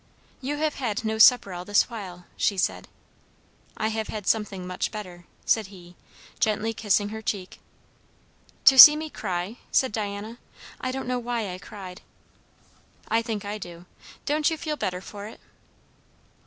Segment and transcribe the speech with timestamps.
[0.41, 2.87] "You have had no supper all this while!" she said.
[3.77, 5.95] "I have had something much better," said he,
[6.39, 7.59] gently kissing her cheek.
[8.65, 10.39] "To see me cry?" said Diana.
[10.79, 12.01] "I don't know why I cried."
[13.09, 13.85] "I think I do.
[14.25, 15.39] Don't you feel better for it?"